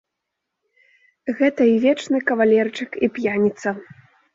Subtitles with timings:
[1.43, 3.81] Гэта і вечны кавалерчык і п'яніца.